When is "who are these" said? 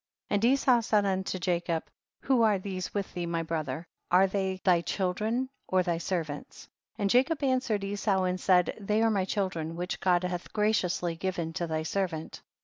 2.21-2.91